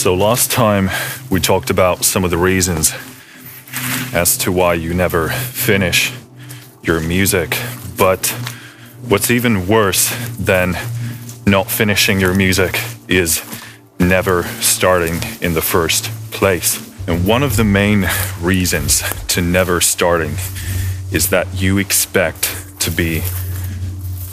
[0.00, 0.88] So, last time
[1.28, 2.94] we talked about some of the reasons
[4.14, 6.10] as to why you never finish
[6.82, 7.54] your music.
[7.98, 8.28] But
[9.10, 10.08] what's even worse
[10.38, 10.74] than
[11.44, 13.42] not finishing your music is
[13.98, 16.78] never starting in the first place.
[17.06, 18.08] And one of the main
[18.40, 20.36] reasons to never starting
[21.12, 23.20] is that you expect to be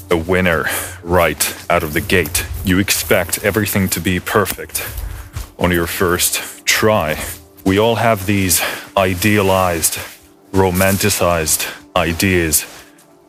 [0.10, 0.64] a winner
[1.04, 2.46] right out of the gate.
[2.64, 4.88] You expect everything to be perfect
[5.60, 7.22] on your first try.
[7.66, 8.62] We all have these
[8.96, 9.98] idealized,
[10.52, 12.66] romanticized ideas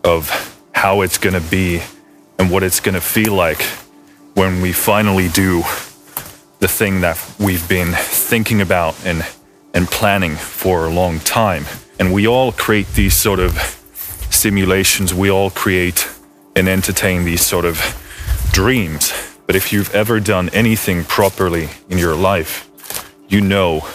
[0.05, 0.31] of
[0.73, 1.83] how it's going to be
[2.39, 3.63] and what it's going to feel like
[4.35, 5.63] when we finally do
[6.61, 9.25] the thing that we've been thinking about and
[9.75, 11.65] and planning for a long time.
[11.99, 13.53] And we all create these sort of
[14.31, 15.13] simulations.
[15.13, 16.09] We all create
[16.57, 17.77] and entertain these sort of
[18.53, 19.13] dreams.
[19.49, 22.69] But if you've ever done anything properly in your life,
[23.29, 23.89] you know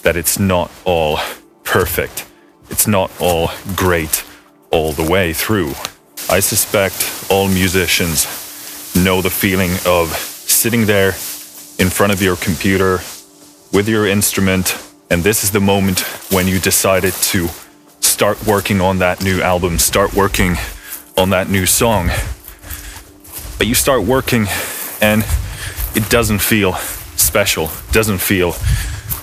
[0.00, 1.20] that it's not all
[1.62, 2.26] perfect.
[2.70, 4.24] It's not all great
[4.70, 5.72] all the way through.
[6.30, 8.24] I suspect all musicians
[8.96, 11.08] know the feeling of sitting there
[11.78, 13.00] in front of your computer
[13.74, 14.74] with your instrument,
[15.10, 16.00] and this is the moment
[16.32, 17.48] when you decided to
[18.00, 20.56] start working on that new album, start working
[21.18, 22.08] on that new song.
[23.58, 24.46] But you start working
[25.00, 25.24] and
[25.94, 26.74] it doesn't feel
[27.16, 28.54] special, doesn't feel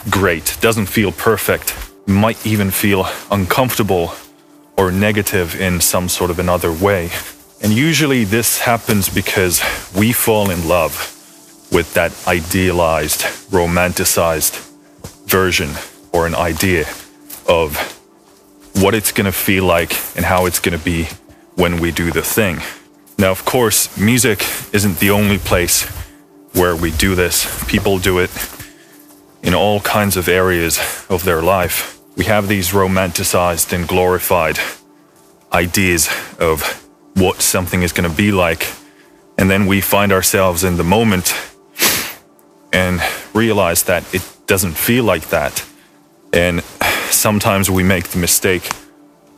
[0.09, 1.75] great, doesn't feel perfect,
[2.07, 4.13] might even feel uncomfortable
[4.77, 7.09] or negative in some sort of another way.
[7.61, 9.61] And usually this happens because
[9.95, 11.11] we fall in love
[11.71, 14.61] with that idealized, romanticized
[15.27, 15.71] version
[16.13, 16.87] or an idea
[17.47, 17.75] of
[18.75, 21.07] what it's going to feel like and how it's going to be
[21.55, 22.59] when we do the thing.
[23.17, 24.43] Now, of course, music
[24.73, 25.83] isn't the only place
[26.53, 27.47] where we do this.
[27.65, 28.29] People do it
[29.41, 32.01] in all kinds of areas of their life.
[32.17, 34.59] We have these romanticized and glorified
[35.53, 36.09] ideas
[36.39, 36.61] of
[37.13, 38.67] what something is going to be like.
[39.37, 41.33] And then we find ourselves in the moment
[42.73, 43.01] and
[43.33, 45.65] realize that it doesn't feel like that.
[46.33, 46.61] And
[47.09, 48.69] sometimes we make the mistake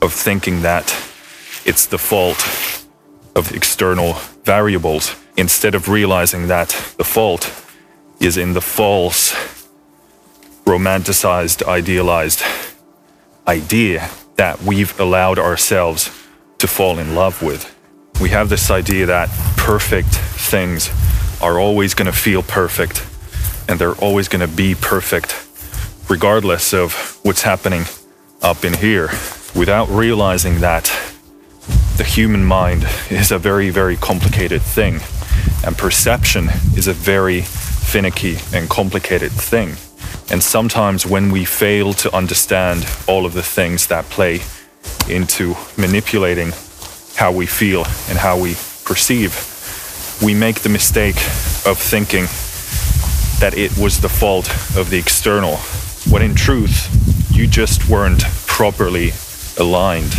[0.02, 0.86] of thinking that
[1.66, 2.87] it's the fault
[3.38, 7.54] of external variables instead of realizing that the fault
[8.20, 9.34] is in the false,
[10.66, 12.42] romanticized, idealized
[13.48, 16.06] idea that we've allowed ourselves
[16.58, 17.74] to fall in love with.
[18.20, 20.90] We have this idea that perfect things
[21.40, 23.06] are always going to feel perfect
[23.70, 25.36] and they're always going to be perfect,
[26.10, 27.84] regardless of what's happening
[28.42, 29.10] up in here,
[29.56, 30.92] without realizing that
[31.98, 35.00] the human mind is a very, very complicated thing,
[35.66, 39.70] and perception is a very finicky and complicated thing.
[40.30, 44.42] And sometimes when we fail to understand all of the things that play
[45.10, 46.52] into manipulating
[47.16, 48.54] how we feel and how we
[48.86, 49.34] perceive,
[50.22, 51.18] we make the mistake
[51.66, 52.26] of thinking
[53.40, 55.56] that it was the fault of the external,
[56.12, 56.94] when in truth,
[57.36, 59.14] you just weren't properly
[59.58, 60.14] aligned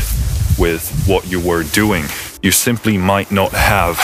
[0.58, 2.04] with what you were doing.
[2.42, 3.96] You simply might not have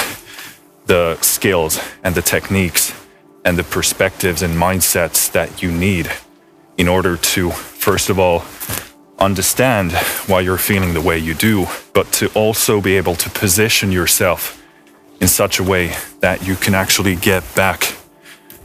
[0.87, 2.95] the skills and the techniques
[3.45, 6.11] and the perspectives and mindsets that you need
[6.77, 8.43] in order to, first of all,
[9.19, 9.93] understand
[10.27, 14.63] why you're feeling the way you do, but to also be able to position yourself
[15.21, 17.95] in such a way that you can actually get back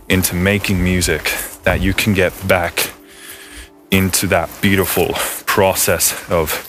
[0.09, 1.31] into making music,
[1.63, 2.91] that you can get back
[3.91, 5.09] into that beautiful
[5.45, 6.68] process of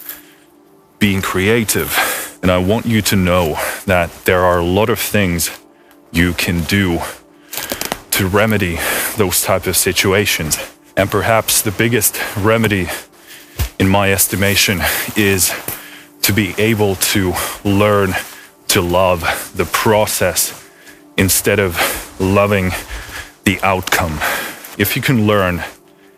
[1.00, 2.38] being creative.
[2.42, 5.50] And I want you to know that there are a lot of things
[6.12, 7.00] you can do
[8.12, 8.78] to remedy
[9.16, 10.58] those type of situations.
[10.96, 12.88] And perhaps the biggest remedy
[13.78, 14.80] in my estimation
[15.16, 15.52] is
[16.22, 17.32] to be able to
[17.64, 18.12] learn
[18.68, 20.68] to love the process
[21.16, 22.70] instead of loving
[23.44, 24.18] the outcome.
[24.78, 25.62] If you can learn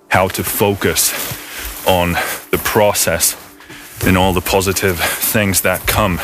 [0.08, 1.12] how to focus
[1.86, 2.12] on
[2.50, 3.36] the process
[4.04, 6.20] and all the positive things that come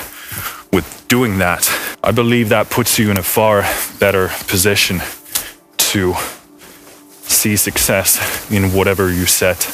[0.73, 1.71] with doing that,
[2.03, 3.63] I believe that puts you in a far
[3.99, 5.01] better position
[5.93, 6.15] to
[7.23, 9.71] see success in whatever you set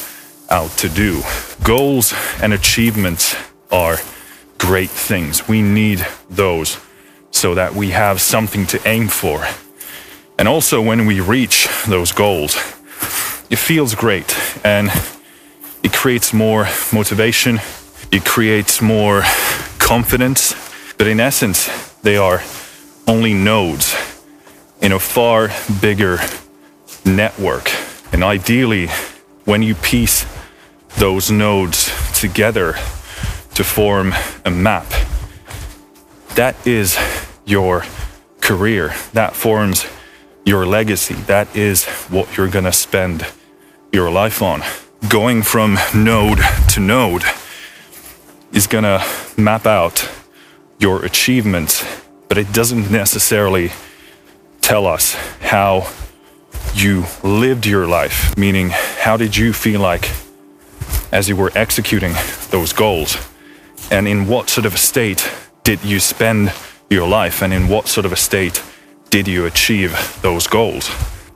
[0.50, 1.22] out to do.
[1.62, 3.34] Goals and achievements
[3.70, 3.98] are
[4.58, 5.48] great things.
[5.48, 6.78] We need those
[7.30, 9.44] so that we have something to aim for
[10.36, 12.56] and also, when we reach those goals,
[13.50, 14.90] it feels great and
[15.82, 17.60] it creates more motivation,
[18.14, 19.22] it creates more
[19.80, 20.54] confidence.
[20.96, 21.68] But in essence,
[22.02, 22.42] they are
[23.08, 23.92] only nodes
[24.80, 25.50] in a far
[25.80, 26.20] bigger
[27.04, 27.72] network.
[28.12, 28.86] And ideally,
[29.44, 30.24] when you piece
[30.96, 32.74] those nodes together
[33.54, 34.14] to form
[34.44, 34.86] a map,
[36.36, 36.96] that is
[37.44, 37.84] your
[38.40, 38.94] career.
[39.12, 39.86] That forms
[40.44, 41.14] your legacy.
[41.26, 43.26] That is what you're going to spend
[43.90, 44.62] your life on.
[45.08, 46.38] Going from node
[46.68, 47.24] to node
[48.54, 49.04] is going to
[49.36, 50.08] map out
[50.78, 51.84] your achievements,
[52.28, 53.72] but it doesn't necessarily
[54.60, 55.90] tell us how
[56.72, 58.70] you lived your life, meaning
[59.00, 60.08] how did you feel like
[61.10, 62.12] as you were executing
[62.50, 63.16] those goals?
[63.90, 65.28] And in what sort of a state
[65.64, 66.52] did you spend
[66.88, 67.42] your life?
[67.42, 68.62] And in what sort of a state
[69.10, 70.90] did you achieve those goals?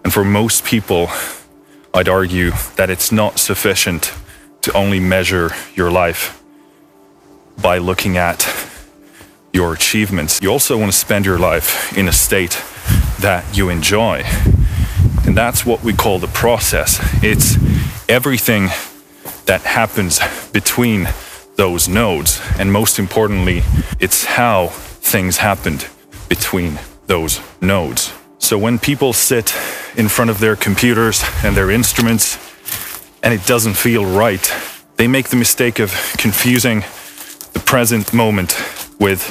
[0.05, 1.09] And for most people,
[1.93, 4.13] I'd argue that it's not sufficient
[4.63, 6.38] to only measure your life
[7.61, 8.49] by looking at
[9.53, 10.41] your achievements.
[10.41, 12.63] You also want to spend your life in a state
[13.21, 14.23] that you enjoy.
[15.27, 17.01] And that's what we call the process.
[17.23, 17.57] It's
[18.09, 18.69] everything
[19.47, 20.21] that happens
[20.53, 21.09] between
[21.57, 22.41] those nodes.
[22.59, 23.63] And most importantly,
[23.99, 25.87] it's how things happened
[26.29, 28.13] between those nodes.
[28.39, 29.55] So when people sit
[29.97, 32.39] in front of their computers and their instruments
[33.23, 34.55] and it doesn't feel right,
[34.97, 36.85] they make the mistake of confusing
[37.69, 38.57] present moment
[38.99, 39.23] with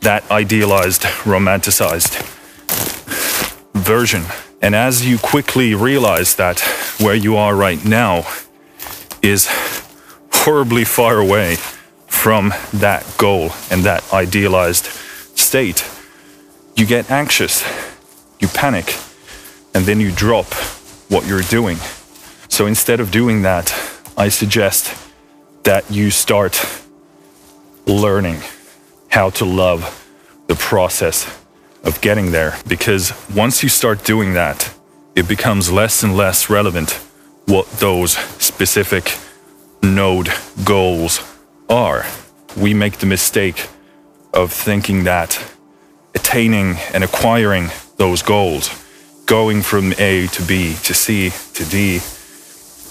[0.00, 2.20] that idealized, romanticized
[3.74, 4.24] version
[4.60, 6.60] and as you quickly realize that
[6.98, 8.26] where you are right now
[9.22, 9.48] is
[10.32, 11.56] horribly far away
[12.06, 14.86] from that goal and that idealized
[15.38, 15.88] state,
[16.74, 17.64] you get anxious,
[18.40, 18.96] you panic,
[19.74, 20.52] and then you drop
[21.08, 21.76] what you're doing.
[22.48, 23.72] So instead of doing that,
[24.16, 24.96] I suggest
[25.62, 26.54] that you start
[27.88, 28.40] learning
[29.08, 30.04] how to love
[30.46, 31.26] the process
[31.84, 34.70] of getting there because once you start doing that,
[35.16, 36.92] it becomes less and less relevant
[37.46, 38.12] what those
[38.42, 39.16] specific
[39.82, 40.30] node
[40.64, 41.20] goals
[41.68, 42.04] are.
[42.56, 43.68] We make the mistake
[44.34, 45.42] of thinking that
[46.14, 48.70] attaining and acquiring those goals,
[49.26, 52.00] going from A to B to C to D,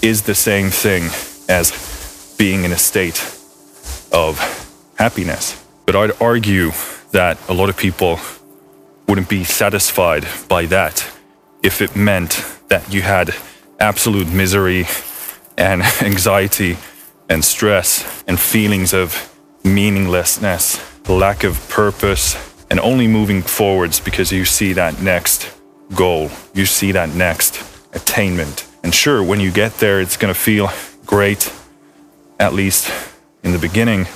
[0.02, 1.04] is the same thing
[1.48, 3.20] as being in a state
[4.12, 4.38] of
[4.98, 5.64] happiness.
[5.86, 6.72] But I'd argue
[7.12, 8.18] that a lot of people
[9.06, 11.08] wouldn't be satisfied by that
[11.62, 13.34] if it meant that you had
[13.80, 14.86] absolute misery
[15.56, 16.76] and anxiety
[17.28, 19.34] and stress and feelings of
[19.64, 22.36] meaninglessness, lack of purpose,
[22.70, 25.50] and only moving forwards because you see that next
[25.94, 27.64] goal, you see that next
[27.94, 28.66] attainment.
[28.82, 30.70] And sure, when you get there, it's going to feel
[31.06, 31.52] great,
[32.38, 32.92] at least
[33.42, 34.06] in the beginning.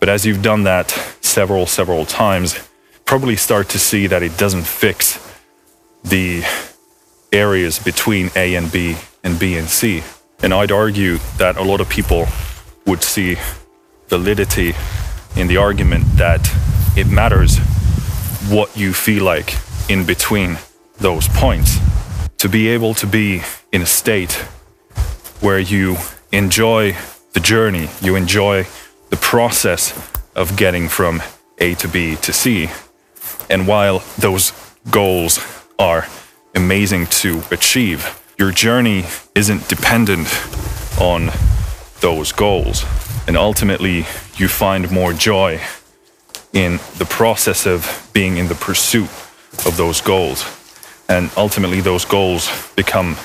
[0.00, 2.58] But as you've done that several, several times,
[3.04, 5.20] probably start to see that it doesn't fix
[6.02, 6.42] the
[7.32, 10.02] areas between A and B and B and C.
[10.42, 12.26] And I'd argue that a lot of people
[12.86, 13.36] would see
[14.08, 14.74] validity
[15.36, 16.40] in the argument that
[16.96, 17.58] it matters
[18.48, 19.54] what you feel like
[19.90, 20.56] in between
[20.96, 21.78] those points.
[22.38, 24.32] To be able to be in a state
[25.40, 25.98] where you
[26.32, 26.96] enjoy
[27.34, 28.66] the journey, you enjoy
[29.10, 29.92] the process
[30.34, 31.22] of getting from
[31.58, 32.70] A to B to C,
[33.50, 34.52] and while those
[34.90, 35.38] goals
[35.78, 36.06] are
[36.54, 40.28] amazing to achieve, your journey isn't dependent
[41.00, 41.30] on
[42.00, 42.84] those goals.
[43.26, 45.60] And ultimately, you find more joy
[46.52, 49.10] in the process of being in the pursuit
[49.66, 50.44] of those goals.
[51.08, 53.16] And ultimately, those goals become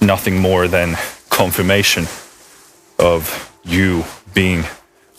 [0.00, 0.96] nothing more than
[1.30, 2.06] confirmation
[2.98, 4.64] of you being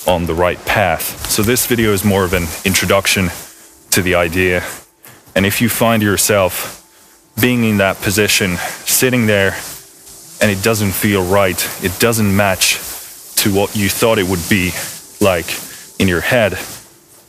[0.08, 1.30] on the right path.
[1.30, 3.30] So, this video is more of an introduction
[3.92, 4.64] to the idea.
[5.36, 6.82] And if you find yourself
[7.42, 9.58] being in that position, sitting there,
[10.42, 12.80] and it doesn't feel right, it doesn't match
[13.38, 14.72] to what you thought it would be
[15.22, 15.46] like
[16.00, 16.58] in your head,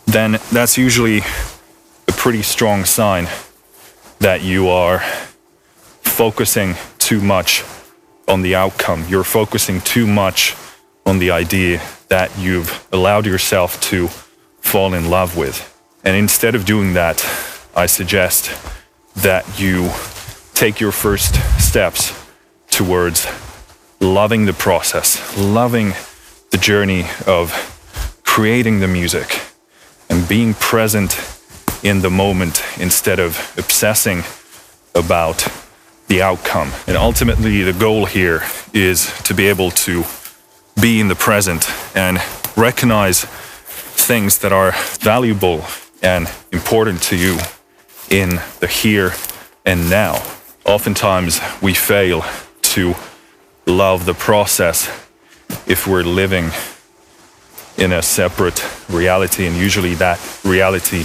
[0.07, 3.29] then that's usually a pretty strong sign
[4.21, 5.01] that you are
[6.03, 7.65] focusing too much
[8.29, 9.05] on the outcome.
[9.09, 10.55] You're focusing too much
[11.07, 14.09] on the idea that you've allowed yourself to
[14.61, 15.73] fall in love with.
[16.05, 17.25] And instead of doing that,
[17.75, 18.51] I suggest
[19.17, 19.91] that you
[20.55, 22.13] take your first steps
[22.71, 23.27] towards
[24.01, 25.95] loving the process, loving
[26.51, 27.53] the journey of
[28.25, 29.41] creating the music
[30.11, 31.19] and being present
[31.83, 34.23] in the moment instead of obsessing
[34.95, 35.47] about
[36.09, 36.71] the outcome.
[36.87, 40.05] And ultimately, the goal here is to be able to
[40.81, 42.19] be in the present and
[42.57, 45.65] recognize things that are valuable
[46.03, 47.39] and important to you
[48.11, 49.13] in the here
[49.65, 50.23] and now.
[50.65, 52.25] oftentimes we fail
[52.61, 52.95] to
[53.67, 54.89] love the process
[55.67, 56.51] if we're living
[57.79, 61.05] in a separate reality, and usually that reality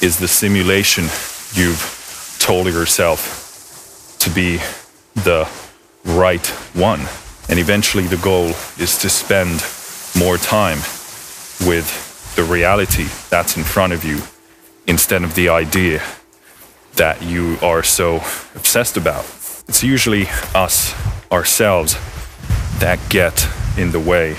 [0.00, 1.04] is the simulation
[1.54, 4.58] you've told yourself to be
[5.14, 5.48] the
[6.04, 7.00] right one.
[7.48, 9.64] And eventually, the goal is to spend
[10.16, 10.78] more time
[11.66, 14.20] with the reality that's in front of you
[14.86, 16.02] instead of the idea
[16.96, 18.16] that you are so
[18.54, 19.24] obsessed about.
[19.68, 20.94] It's usually us,
[21.32, 21.94] ourselves,
[22.78, 24.32] that get in the way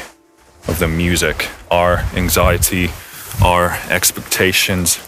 [0.67, 1.49] of the music.
[1.71, 2.89] Our anxiety,
[3.43, 4.99] our expectations,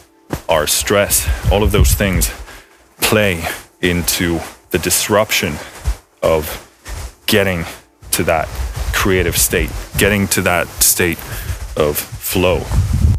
[0.50, 2.32] our stress, all of those things
[3.01, 3.44] play
[3.82, 4.39] into
[4.72, 5.56] the disruption
[6.22, 6.63] of
[7.25, 7.66] getting
[8.18, 8.48] to that
[8.94, 9.70] creative state,
[10.00, 11.20] getting to that state
[11.78, 12.64] of flow.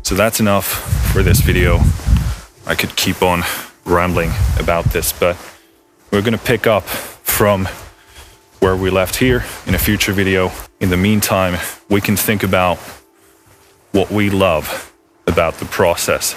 [0.02, 0.66] So that's enough
[1.12, 1.78] for this video.
[2.66, 3.42] I could keep on
[3.84, 5.36] rambling about this, but
[6.10, 7.66] we're going to pick up from
[8.58, 10.50] where we left here in a future video.
[10.80, 11.56] In the meantime,
[11.88, 12.78] we can think about
[13.92, 14.92] what we love
[15.28, 16.34] about the process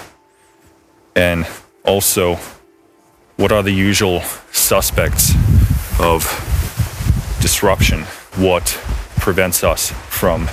[1.15, 1.47] and
[1.83, 2.35] also
[3.37, 5.33] what are the usual suspects
[5.99, 6.50] of
[7.51, 8.03] disruption,
[8.37, 8.65] what
[9.19, 10.49] prevents us from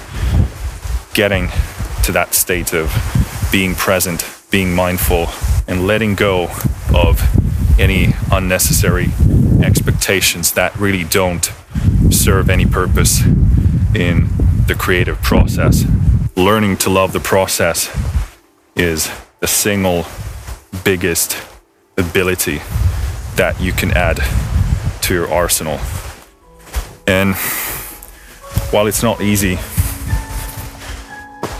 [1.14, 1.48] getting
[2.02, 2.90] to that state of
[3.52, 5.28] being present, being mindful,
[5.68, 6.48] and letting go
[6.92, 7.22] of
[7.78, 9.10] any unnecessary
[9.62, 11.52] expectations that really don't
[12.10, 13.24] serve any purpose
[13.94, 14.26] in
[14.66, 15.84] the creative process.
[16.34, 17.88] Learning to love the process
[18.74, 20.04] is the single
[20.82, 21.38] biggest
[21.96, 22.60] ability
[23.36, 24.16] that you can add
[25.00, 25.78] to your arsenal.
[27.08, 27.34] And
[28.70, 29.58] while it's not easy,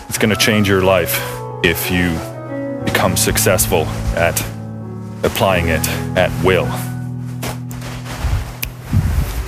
[0.06, 1.18] it's going to change your life
[1.64, 2.10] if you
[2.84, 4.38] become successful at
[5.22, 5.88] applying it
[6.18, 6.66] at will.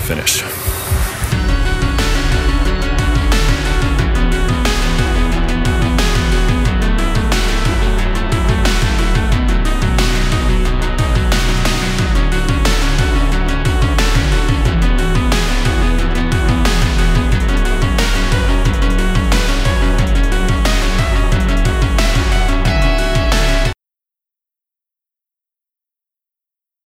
[0.07, 0.60] Finish.